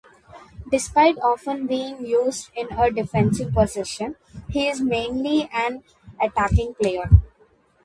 [0.71, 4.15] Despite often being used in a defensive position
[4.49, 5.83] he is mainly an
[6.19, 7.07] attacking player.